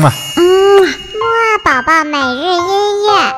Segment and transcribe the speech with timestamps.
[0.00, 0.10] 嘛。
[0.36, 0.42] 嗯，
[0.82, 3.34] 木二宝宝每日音乐。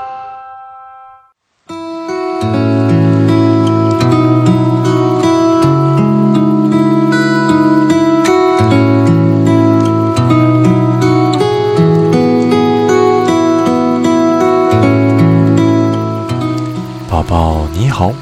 [17.10, 18.12] 宝宝你好，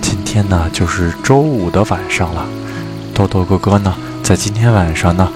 [0.00, 2.46] 今天呢就是周五的晚上了。
[3.14, 5.30] 豆豆哥哥呢，在今天晚上呢，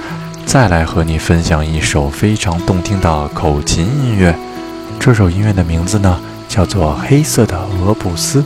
[0.46, 4.34] 再来和你分享一首非常动听的口琴音乐。
[5.00, 8.40] 这首音乐的名字呢，叫做《黑色的俄布斯》。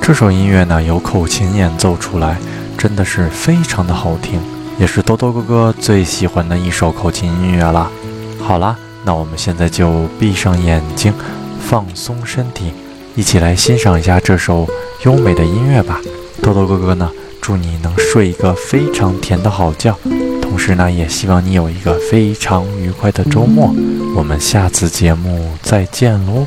[0.00, 2.38] 这首音乐呢，由口琴演奏出来，
[2.78, 4.40] 真的是非常的好听，
[4.78, 7.90] 也是多多哥哥最喜欢的一首口琴音乐了。
[8.40, 8.74] 好啦，
[9.04, 11.12] 那我们现在就闭上眼睛，
[11.60, 12.72] 放松身体。
[13.14, 14.66] 一起来欣赏一下这首
[15.04, 16.00] 优美的音乐吧，
[16.42, 17.10] 多多哥哥呢，
[17.42, 19.94] 祝你能睡一个非常甜的好觉，
[20.56, 23.74] 同时呢，也希望你有一个非常愉快的周末。
[24.16, 26.46] 我们下次节目再见喽。